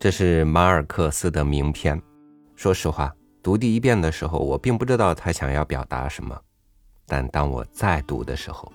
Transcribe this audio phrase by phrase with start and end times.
[0.00, 2.00] 这是马尔克斯的名篇。
[2.56, 6.34] 说实话，读第一遍的时候，我并不知道他想要表达什么。
[7.06, 8.72] 但当我再读的时候，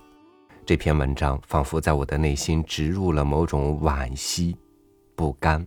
[0.64, 4.56] 这篇文章仿佛在我的内心植入了某种惋惜、
[5.16, 5.66] 不甘，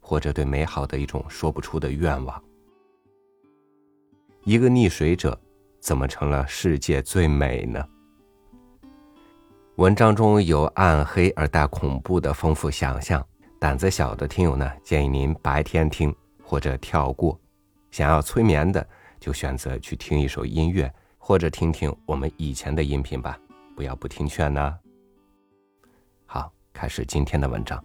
[0.00, 2.42] 或者对美好的一种说不出的愿望。
[4.44, 5.38] 一个溺水者，
[5.80, 7.86] 怎么成了世界最美呢？
[9.76, 13.22] 文章中有暗黑而带恐怖的丰富想象，
[13.64, 17.34] 胆子小的听友呢，建议您白天听或者跳过；
[17.90, 18.86] 想要催眠的，
[19.18, 20.92] 就选择去听一首音乐。
[21.16, 23.40] 或者听听我们以前的音频吧，
[23.74, 24.78] 不要不听劝呢。
[26.26, 27.82] 好，开始今天的文章。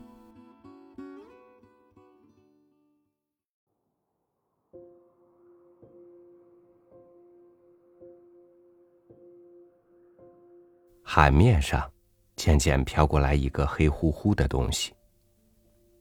[11.02, 11.90] 海面上
[12.36, 14.92] 渐渐飘过来一个黑乎乎的东西。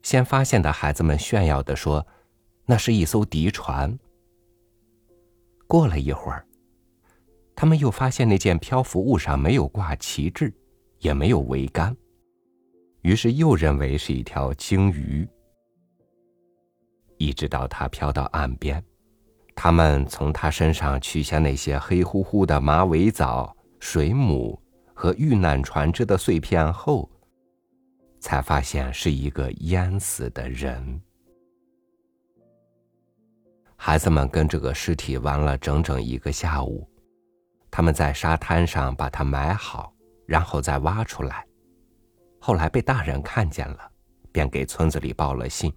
[0.08, 2.06] 先发现的孩子们炫耀的说
[2.64, 3.94] ：“那是一艘敌船。”
[5.68, 6.46] 过了一会儿。
[7.54, 10.50] 他们又发现那件漂浮物上没有挂旗帜，
[11.00, 11.94] 也没有桅杆，
[13.02, 15.28] 于是又认为是一条鲸鱼。
[17.18, 18.82] 一直到它飘到岸边，
[19.54, 24.58] 他们从它身上取下那些黑乎乎的马尾藻、水母
[24.94, 27.10] 和遇难船只的碎片后，
[28.20, 31.00] 才发现是一个淹死的人。
[33.76, 36.88] 孩子们跟这个尸体玩了整整一个下午。
[37.70, 39.94] 他们在沙滩上把它埋好，
[40.26, 41.46] 然后再挖出来。
[42.40, 43.90] 后来被大人看见了，
[44.32, 45.72] 便给村子里报了信。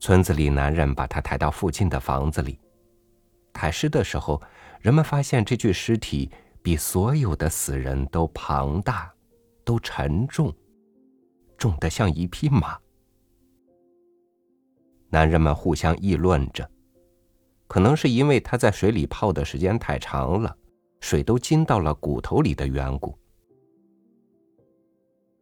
[0.00, 2.60] 村子里男人把他抬到附近的房子里。
[3.52, 4.42] 抬尸的时候，
[4.80, 6.30] 人们发现这具尸体
[6.60, 9.13] 比所有的死人都庞大，
[9.64, 10.54] 都沉重，
[11.56, 12.78] 重得像一匹马。
[15.08, 16.68] 男人们互相议论着。
[17.66, 20.56] 可能是因为他在水里泡的时间太长了，
[21.00, 23.18] 水都浸到了骨头里的缘故。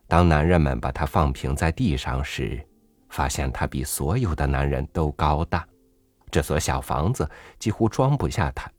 [0.06, 2.64] 当男人们把他放平在地上时，
[3.10, 5.66] 发现他比所有的男人都高大，
[6.30, 8.70] 这所小房子几乎装不下他。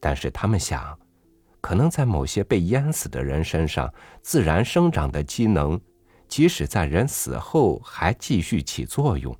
[0.00, 0.98] 但是他们想，
[1.64, 5.80] 可能在某些被淹死的人身上，自然生长的机能，
[6.28, 9.34] 即使在人死后还继续起作用。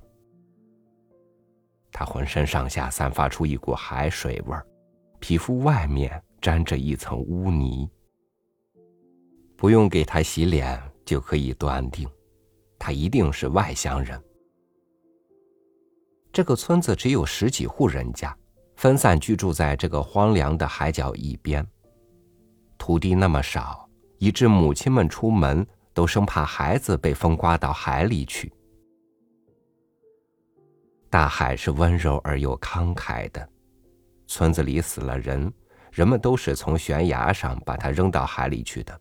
[1.91, 4.65] 他浑身上下散发出一股海水味儿，
[5.19, 7.87] 皮肤外面沾着一层污泥。
[9.55, 12.09] 不用给他洗脸，就可以断定，
[12.79, 14.19] 他一定是外乡人。
[16.33, 18.35] 这个村子只有十几户人家，
[18.77, 21.63] 分散居住在这个荒凉的海角一边。
[22.77, 28.51] 土地那么少，以致母亲们出门都生怕孩子被风刮到海里去。
[31.09, 33.47] 大海是温柔而又慷慨的，
[34.27, 35.51] 村子里死了人，
[35.91, 38.99] 人们都是从悬崖上把他扔到海里去的。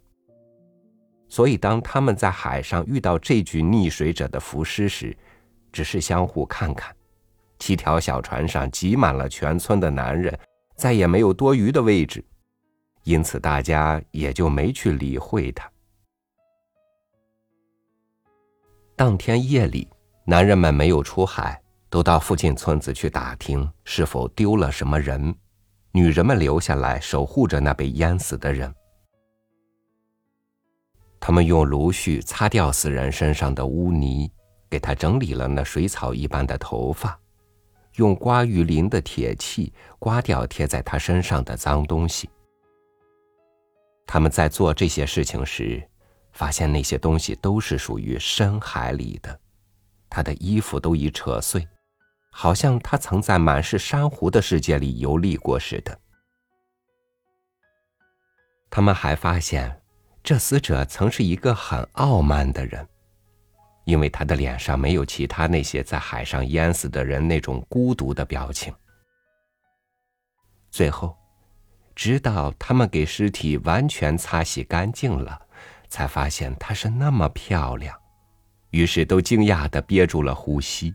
[1.28, 5.16] 所以，当他们在海上遇到这具溺水者的浮尸时，
[5.72, 6.94] 只是相互看看。
[7.58, 10.38] 七条小船上挤满了全村的男人，
[10.76, 12.24] 再也没有多余的位置，
[13.04, 15.70] 因此大家也就没去理会他。
[18.96, 19.88] 当天夜里，
[20.24, 21.58] 男人们没有出海。
[21.90, 25.32] 都到附近村子去打听是否丢了什么人，
[25.92, 28.74] 女人们留下来守护着那被淹死的人。
[31.20, 34.28] 他们用芦絮擦掉死人身上的污泥，
[34.68, 37.16] 给他整理了那水草一般的头发，
[37.94, 42.28] 用刮玉鳞的铁器刮掉贴在他身上的脏东西。
[44.06, 45.82] 他们在做这些事情时，
[46.32, 49.40] 发现那些东西都是属于深海里的，
[50.08, 51.66] 他的衣服都已扯碎。
[52.36, 55.96] 好像他曾在满是珊瑚的世界里游历过似的。
[58.68, 59.80] 他们还发现，
[60.20, 62.84] 这死者曾是一个很傲慢的人，
[63.84, 68.74] 因为他的脸上没有其他那些在海上淹死的人那种孤独的表情。
[70.72, 71.16] 最后，
[71.94, 75.40] 直到他们给尸体完全擦洗干净了，
[75.88, 77.96] 才发现她是那么漂亮，
[78.70, 80.94] 于是都惊讶的憋住了呼吸。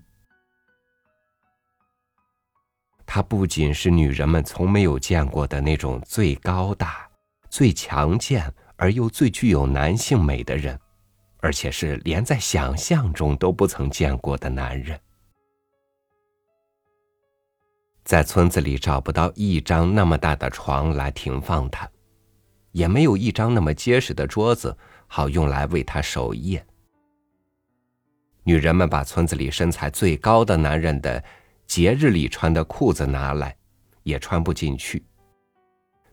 [3.06, 7.10] 她不仅是女人们从没有见过的那种最高大、
[7.50, 10.80] 最强健而又最具有男性美的人，
[11.40, 15.00] 而且是连在想象中都不曾见过的男人。
[18.10, 21.88] 在村子里找不到一张那么大的床来停放他，
[22.72, 24.76] 也没有一张那么结实的桌子
[25.06, 26.66] 好用来为他守夜。
[28.42, 31.24] 女人们把村子里身材最高的男人的
[31.68, 33.56] 节日里穿的裤子拿来，
[34.02, 35.00] 也穿不进去；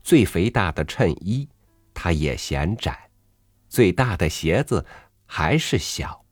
[0.02, 1.48] 最肥大的衬衣，
[1.94, 2.92] 它也嫌窄；
[3.70, 4.84] 最大的鞋子
[5.24, 6.25] 还是小。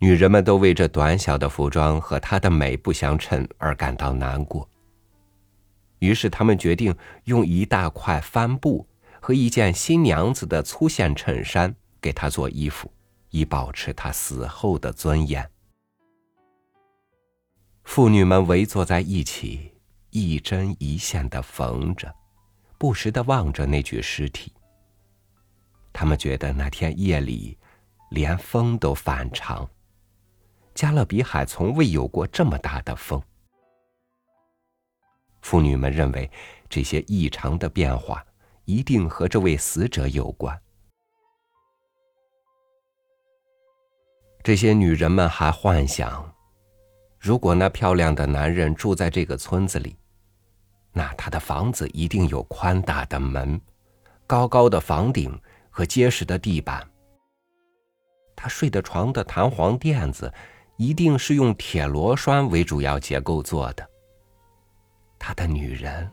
[0.00, 4.68] 女人们都为这短小的服装和她的美不相称而感到难过。
[5.98, 8.86] 于是，他们决定用一大块帆布
[9.20, 12.88] 和一件新娘子的粗线衬衫给她做衣服，
[13.30, 15.50] 以保持她死后的尊严。
[17.82, 19.72] 妇女们围坐在一起，
[20.10, 22.14] 一针一线的缝着，
[22.78, 24.52] 不时的望着那具尸体。
[25.92, 27.58] 他们觉得那天夜里，
[28.10, 29.68] 连风都反常。
[30.78, 33.20] 加勒比海从未有过这么大的风。
[35.42, 36.30] 妇女们认为，
[36.68, 38.24] 这些异常的变化
[38.64, 40.56] 一定和这位死者有关。
[44.44, 46.32] 这些女人们还幻想，
[47.18, 49.96] 如果那漂亮的男人住在这个村子里，
[50.92, 53.60] 那他的房子一定有宽大的门、
[54.28, 55.36] 高高的房顶
[55.70, 56.88] 和结实的地板。
[58.36, 60.32] 他睡的床的弹簧垫子。
[60.78, 63.88] 一定是用铁螺栓为主要结构做的。
[65.18, 66.08] 他的女人，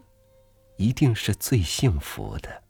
[0.76, 2.64] 一定是最幸福的。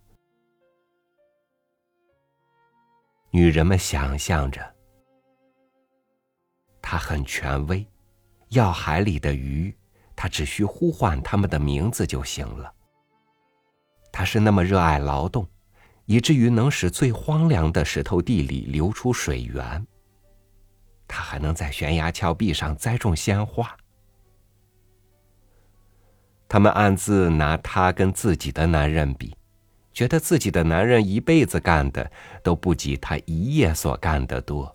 [3.32, 4.62] 女人们想象着，
[6.82, 7.88] 他很权威，
[8.50, 9.74] 要海里的鱼，
[10.18, 12.74] 他只需呼唤他们的名字就行了。
[14.12, 15.48] 他是那么热爱劳动，
[16.06, 19.88] 以至于能使最荒凉的石头地里流出水源。
[21.08, 23.76] 他还能在悬崖峭壁上栽种鲜花。
[26.48, 29.36] 他们暗自拿他跟自己的男人比，
[29.92, 32.10] 觉得自己的男人一辈子干的
[32.44, 34.74] 都不及他一夜所干的多。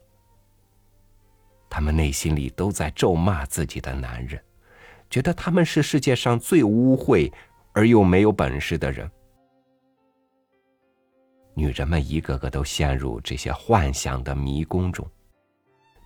[1.69, 4.43] 他们内心里都在咒骂自己的男人，
[5.09, 7.33] 觉得他们是世界上最污秽
[7.73, 9.09] 而又没有本事的人。
[11.55, 15.09] 女人们一个个都陷入这些幻想的迷宫中。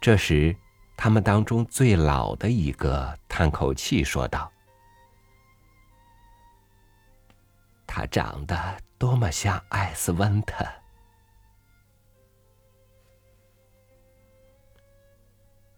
[0.04, 0.54] 这时，
[0.98, 4.52] 他们当中最老的一个叹口气说道
[7.88, 8.54] ：“他长得
[8.98, 10.62] 多么像艾斯温特！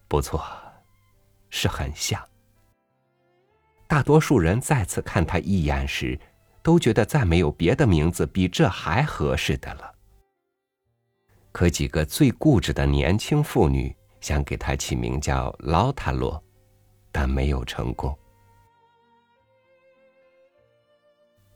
[0.08, 0.44] 不错，
[1.48, 2.20] 是很像。
[3.86, 6.18] 大多数人再次看他一眼时，
[6.64, 9.94] 都觉得再没有别的名字比这还合适的了。
[11.52, 13.96] 可几个最固执的年轻妇女。”
[14.26, 16.42] 想给他起名叫劳塔罗，
[17.12, 18.12] 但没有成功。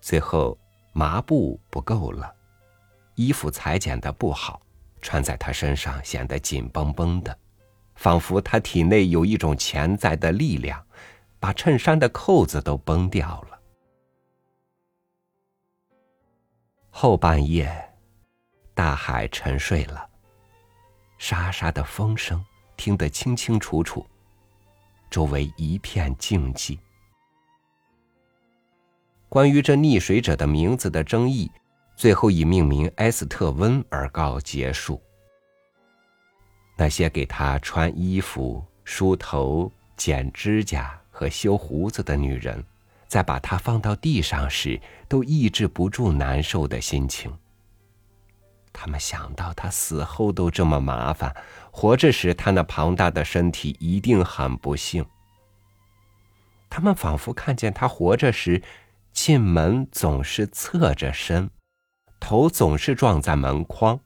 [0.00, 0.56] 最后，
[0.92, 2.32] 麻布不够了，
[3.16, 4.62] 衣服裁剪的不好，
[5.02, 7.36] 穿在他身上显得紧绷绷的，
[7.96, 10.80] 仿佛他体内有一种潜在的力量，
[11.40, 13.60] 把衬衫的扣子都崩掉了。
[16.88, 17.92] 后半夜，
[18.74, 20.08] 大海沉睡了，
[21.18, 22.40] 沙沙的风声。
[22.80, 24.06] 听得清清楚楚，
[25.10, 26.78] 周围一片静寂。
[29.28, 31.50] 关于这溺水者的名字的争议，
[31.94, 34.98] 最后以命名埃斯特温而告结束。
[36.74, 42.64] 那些给他穿衣服、梳头、剪指甲和修胡子的女人，
[43.06, 47.30] 在把他放到地上时，都抑制不住难受的心情。
[48.72, 51.34] 他们想到他死后都这么麻烦，
[51.70, 55.04] 活着时他那庞大的身体一定很不幸。
[56.68, 58.62] 他们仿佛看见他活着时，
[59.12, 61.50] 进门总是侧着身，
[62.20, 63.98] 头总是撞在门框；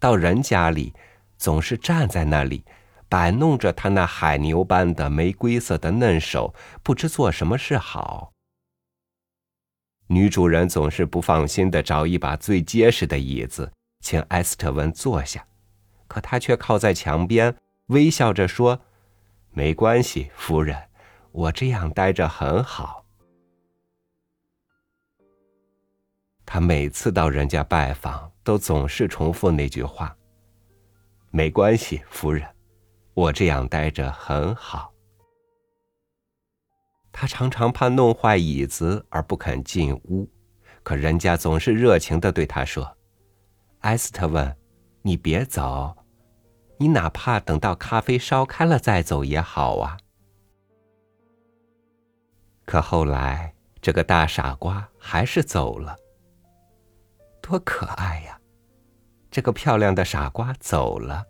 [0.00, 0.92] 到人家里，
[1.38, 2.64] 总是站在那里，
[3.08, 6.52] 摆弄着他那海牛般的玫瑰色的嫩手，
[6.82, 8.32] 不知做什么是好。
[10.12, 15.42] 女主人总是不放心的找一把最结实的椅子，请埃斯特温坐下，
[16.06, 18.78] 可他却靠在墙边，微笑着说
[19.52, 20.76] ：“没关系，夫人，
[21.30, 23.06] 我这样待着很好。”
[26.44, 30.14] 他每次到人家拜访，都总是重复那句话
[31.32, 32.46] ：“没关系，夫人，
[33.14, 34.91] 我这样待着很好。”
[37.12, 40.28] 他常常怕弄坏椅子而不肯进屋，
[40.82, 42.96] 可人家总是热情的对他说
[43.80, 44.56] ：“埃斯特问，
[45.02, 45.94] 你别走，
[46.78, 49.98] 你哪怕等到咖啡烧开了再走也好啊。”
[52.64, 55.96] 可后来这个大傻瓜还是走了。
[57.42, 58.40] 多可爱呀！
[59.30, 61.26] 这个漂亮的傻瓜走了。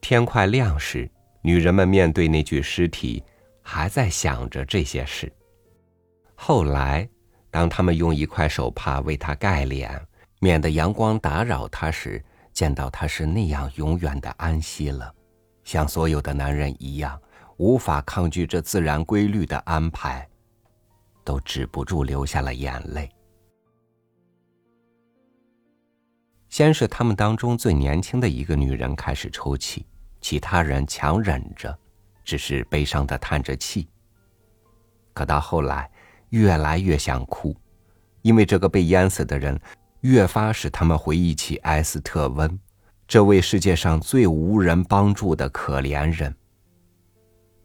[0.00, 1.10] 天快亮时，
[1.48, 3.24] 女人们面对那具尸体，
[3.62, 5.32] 还在想着这些事。
[6.34, 7.08] 后来，
[7.50, 9.98] 当他们用一块手帕为他盖脸，
[10.40, 15.10] 免得阳光打扰他时，见到他是那样永远的安息了，
[15.64, 17.18] 像所有的男人一样，
[17.56, 20.28] 无法抗拒这自然规律的安排，
[21.24, 23.10] 都止不住流下了眼泪。
[26.50, 29.86] 先是他们当中最年轻的一个女人开始抽泣。
[30.28, 31.74] 其他人强忍着，
[32.22, 33.88] 只是悲伤的叹着气。
[35.14, 35.90] 可到后来，
[36.28, 37.56] 越来越想哭，
[38.20, 39.58] 因为这个被淹死的人，
[40.02, 42.60] 越发使他们回忆起埃斯特温，
[43.06, 46.36] 这位世界上最无人帮助的可怜人。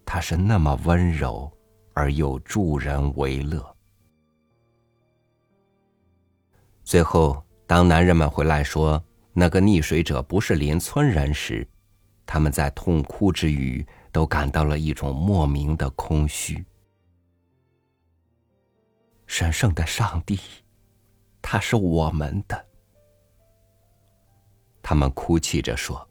[0.06, 1.52] 他是那么温柔，
[1.94, 3.76] 而又助人为乐。
[6.86, 9.04] 最后，当男人们回来说
[9.34, 11.68] 那个溺水者不是邻村人时，
[12.26, 16.66] 他们在痛哭之余，都感到了一种莫名的空虚。
[19.28, 20.40] 神圣的上帝，
[21.42, 22.66] 他是我们的。
[24.82, 26.08] 他们哭泣着说：“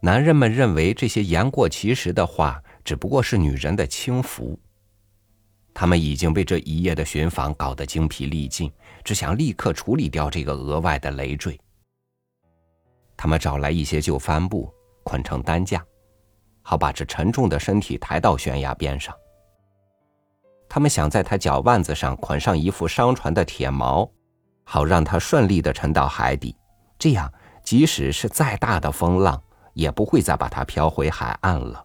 [0.00, 4.58] 男人们认为这些言过其实的话，只不过是女人的轻浮。
[5.72, 8.72] 他们已经被这一夜的巡访搞得精疲力尽，
[9.02, 11.60] 只想立刻处理掉这个额外的累赘。”
[13.16, 15.84] 他们找来一些旧帆布，捆成担架，
[16.62, 19.14] 好把这沉重的身体抬到悬崖边上。
[20.68, 24.10] 他们想在他脚腕子上捆上一副商船的铁锚，
[24.64, 26.56] 好让他顺利的沉到海底。
[26.98, 29.40] 这样，即使是再大的风浪，
[29.74, 31.84] 也不会再把他飘回海岸了。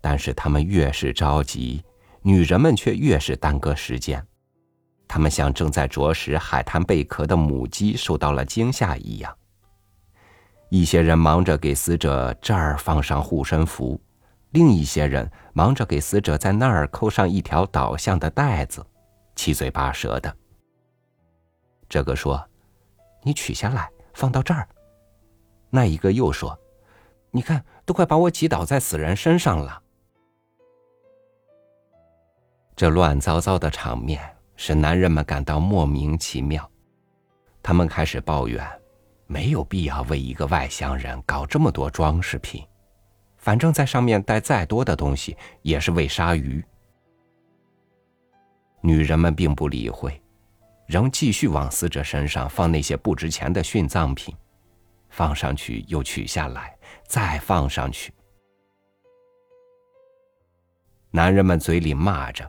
[0.00, 1.84] 但是，他们越是着急，
[2.22, 4.26] 女人们却越是耽搁时间。
[5.12, 9.36] 他们像正在啄食海滩贝壳的母鸡受到了惊吓一样。
[10.68, 14.00] 一些人忙着给死者这儿放上护身符，
[14.50, 18.86] 另一些人忙着给死者在那儿扣上一条导向的带子，
[19.34, 20.32] 七嘴八舌的。
[21.88, 22.40] 这个说
[23.24, 24.68] ：“你取下来放到这儿。”
[25.70, 26.56] 那一个又说
[27.32, 29.82] ：“你看，都快把我挤倒在死人身上了。”
[32.76, 34.36] 这乱糟糟的场面。
[34.62, 36.70] 使男人们感到莫名其妙，
[37.62, 38.62] 他们开始抱怨，
[39.26, 42.62] 没有必要为一个外乡人搞这么多装饰品，
[43.38, 46.62] 反正在上面带再多的东西也是喂鲨鱼。
[48.82, 50.22] 女人们并不理会，
[50.86, 54.36] 仍继续往死者身上放那些不值钱的殉葬品，
[55.08, 56.76] 放上去又取下来，
[57.06, 58.12] 再放上去。
[61.10, 62.46] 男人们嘴里骂着。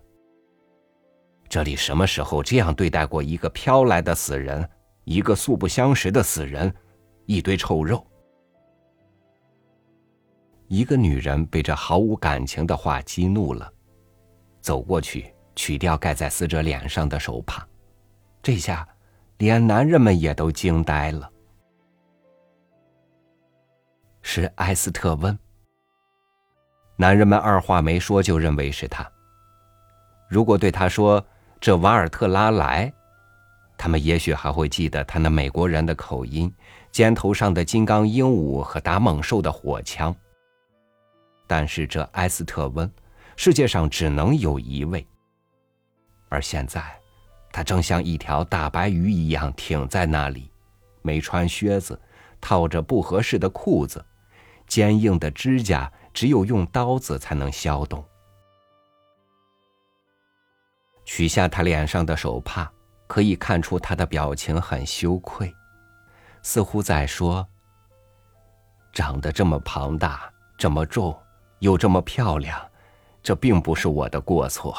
[1.51, 4.65] 这里什么时候这样对待过一个飘来的死人，
[5.03, 6.73] 一个素不相识的死人，
[7.25, 8.07] 一堆臭肉。
[10.69, 13.69] 一个女人被这毫无感情的话激怒了，
[14.61, 17.67] 走过去取掉盖在死者脸上的手帕，
[18.41, 18.87] 这下
[19.37, 21.29] 连男人们也都惊呆了。
[24.21, 25.37] 是埃斯特温。
[26.95, 29.05] 男人们二话没说就认为是他。
[30.29, 31.21] 如果对他说。
[31.61, 32.91] 这瓦尔特拉莱，
[33.77, 36.51] 他们也许还会记得他那美国人的口音、
[36.91, 40.13] 肩头上的金刚鹦鹉和打猛兽的火枪。
[41.45, 42.91] 但是这埃斯特温，
[43.37, 45.05] 世界上只能有一位。
[46.29, 46.81] 而现在，
[47.51, 50.49] 他正像一条大白鱼一样挺在那里，
[51.03, 51.99] 没穿靴子，
[52.41, 54.03] 套着不合适的裤子，
[54.65, 58.03] 坚硬的指甲只有用刀子才能削动。
[61.13, 62.65] 取下他脸上的手帕，
[63.05, 65.53] 可以看出他的表情很羞愧，
[66.41, 67.45] 似乎在说
[68.93, 71.13] ：“长得这么庞大，这么重，
[71.59, 72.57] 又这么漂亮，
[73.21, 74.73] 这并不是我的过错。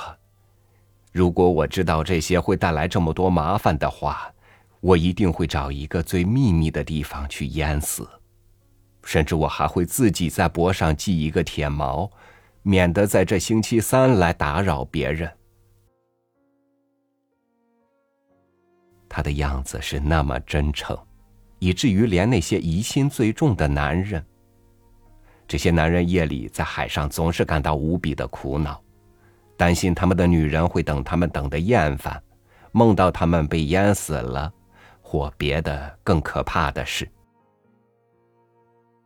[1.12, 4.32] 如果我知道这些会带来这么多麻烦的话，
[4.80, 8.08] 我一定会找一个最秘密的地方去淹死，
[9.04, 12.10] 甚至我还会自己在脖上系一个铁锚，
[12.62, 15.30] 免得在这星期三来打扰别人。”
[19.14, 20.98] 他的样子是那么真诚，
[21.58, 24.24] 以至于连那些疑心最重的男人，
[25.46, 28.82] 这些男人夜里在海上总是感到无比的苦恼，
[29.54, 32.22] 担心他们的女人会等他们等的厌烦，
[32.72, 34.50] 梦到他们被淹死了，
[35.02, 37.06] 或别的更可怕的事。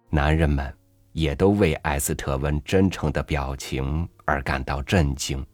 [0.08, 0.72] 男人们
[1.10, 5.44] 也都为埃斯特温真诚的表情而感到震惊，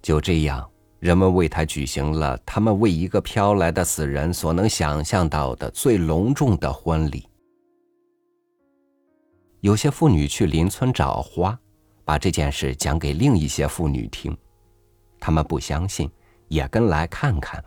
[0.00, 0.66] 就这样，
[1.04, 7.28] 人们为他举行了他们为一个飘来的死人所能想象到的最隆重的婚礼。
[9.60, 11.58] 有些妇女去邻村找花，
[12.06, 14.34] 把这件事讲给另一些妇女听，
[15.20, 16.10] 他们不相信，
[16.48, 17.62] 也跟来看看。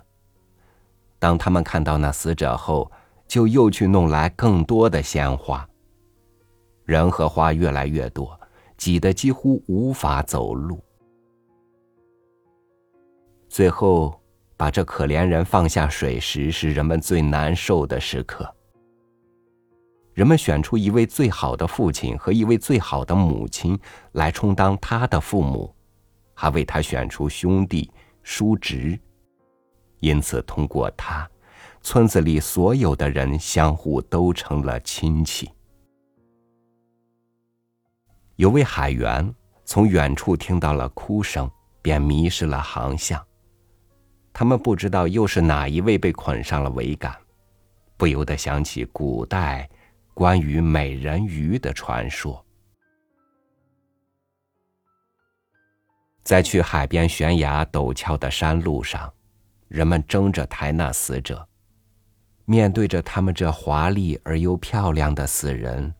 [1.19, 2.91] 当他们看到那死者后，
[3.27, 5.63] 就又去弄来更多的鲜花。
[6.85, 8.35] 人和花越来越多，
[8.77, 10.83] 挤得几乎无法走路。
[13.57, 14.21] 最后，
[14.55, 18.47] 把这可怜人放下水时，是人们最难受的时刻。
[20.13, 23.75] 人们选出一位最好的父亲和一位最好的母亲
[24.11, 25.75] 来充当他的父母，
[26.35, 28.95] 还为他选出兄弟、叔侄。
[30.01, 31.27] 因此，通过他，
[31.81, 35.49] 村子里所有的人相互都成了亲戚。
[38.35, 39.33] 有位海员
[39.65, 41.49] 从远处听到了哭声，
[41.81, 43.19] 便迷失了航向。
[44.39, 47.11] 他们不知道又是哪一位被捆上了桅杆，
[47.97, 49.67] 不由得想起古代。
[50.13, 52.45] 关于美人鱼的传说，
[56.21, 59.11] 在去海边悬崖陡峭的山路上，
[59.69, 61.47] 人们争着抬那死者。
[62.45, 65.91] 面对着他们这华丽而又漂亮的死人，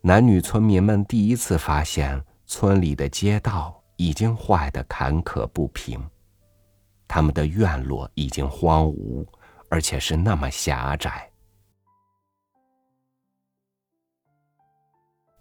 [0.00, 6.02] 男女村民们第一次发现村里的街道已经坏得坎坷不平，
[7.06, 9.26] 他们的院落已经荒芜，
[9.68, 11.30] 而且是那么狭窄。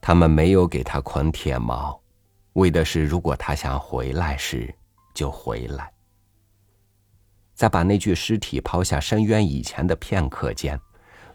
[0.02, 1.98] 他们没有给他捆铁锚，
[2.54, 4.74] 为的是如果他想回来时
[5.14, 5.92] 就回来。
[7.54, 10.78] 在把那具尸体抛下深渊以前的片刻间，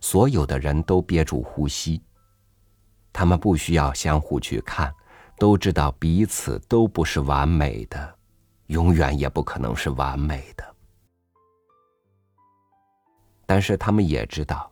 [0.00, 2.02] 所有的人都憋住呼吸。
[3.12, 4.92] 他们不需要相互去看，
[5.38, 8.17] 都知道彼此都不是完美的，
[8.68, 10.64] 永远也不可能是完美的。
[13.44, 14.70] 但是他们也知道，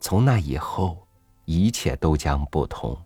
[0.00, 0.98] 从那以后。
[1.44, 2.96] 一切都将不同。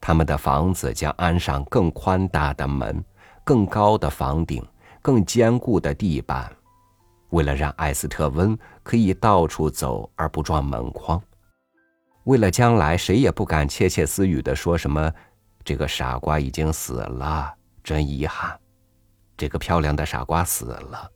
[0.00, 3.04] 他们的房子将安上更宽大的门、
[3.44, 4.66] 更高的房顶、
[5.02, 6.50] 更坚固的地板，
[7.28, 11.22] 为了让艾斯特温可以到处走而不撞门框，
[12.24, 15.12] 为了将来谁也不敢窃窃私语的说什么
[15.62, 18.58] “这个傻瓜已经死了，真遗憾”，
[19.38, 21.08] 这个漂亮的傻瓜死了。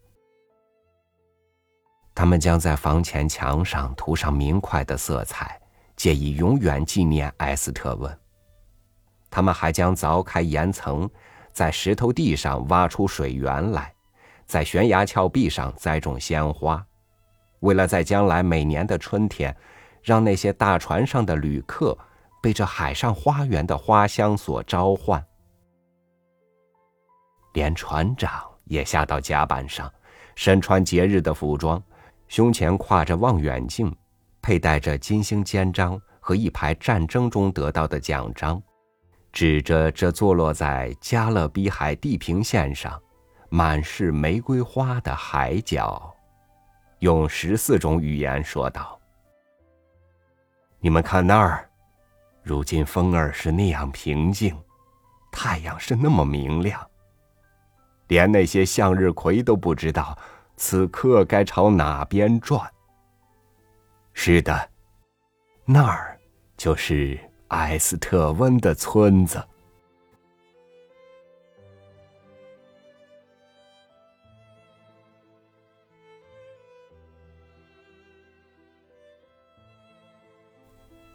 [2.14, 5.60] 他们将在房前墙上涂上明快的色彩。
[5.98, 8.18] 借以永远纪念埃斯特温。
[9.28, 11.10] 他们还将凿开岩层，
[11.52, 13.92] 在石头地上挖出水源来，
[14.46, 16.86] 在悬崖峭壁上栽种鲜花，
[17.58, 19.52] 为了在将来每年的春天，
[20.00, 21.98] 让那些大船上的旅客
[22.40, 25.26] 被这海上花园的花香所召唤。
[27.58, 28.30] 连船长
[28.66, 29.92] 也下到甲板上，
[30.36, 31.82] 身穿节日的服装，
[32.28, 33.92] 胸前挎着望远镜。
[34.40, 38.62] 佩戴着金星肩章和一排战争中得到的奖章，
[39.32, 42.96] 指着这坐落在加勒比海地平线上、
[43.48, 46.14] 满是玫瑰花的海角，
[47.00, 48.96] 用十四种语言说道
[50.78, 51.68] ：“你们看那儿，
[52.44, 54.56] 如今风儿是那样平静，
[55.32, 56.87] 太阳是那么明亮，
[58.08, 60.18] 连那些向日葵都不知道
[60.56, 62.68] 此刻该朝哪边转。”
[64.12, 64.70] 是的，
[65.64, 66.18] 那儿
[66.56, 67.16] 就是
[67.48, 69.40] 埃斯特温的村子。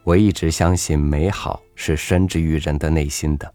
[0.06, 3.54] 我一直相信美好是深植于人的内心的。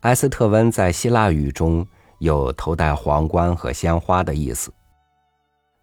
[0.00, 1.84] 埃斯特温在希腊语中
[2.24, 4.72] 有头戴皇冠和鲜花的意思。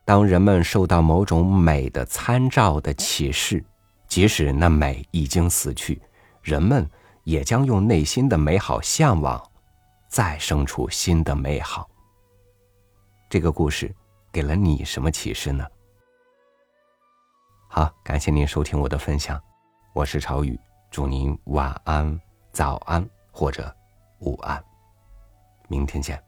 [0.03, 3.63] 当人们受到某种美的参照的启示，
[4.07, 6.01] 即使那美已经死去，
[6.41, 6.89] 人们
[7.25, 9.39] 也将用内心的美好向往，
[10.07, 11.87] 再生出新的美好。
[13.29, 13.95] 这个故事
[14.31, 15.63] 给了你什么启示呢？
[17.69, 19.39] 好，感谢您收听我的分享，
[19.93, 22.19] 我是朝雨，祝您晚安、
[22.51, 23.71] 早安或者
[24.21, 24.61] 午安，
[25.67, 26.19] 明天见。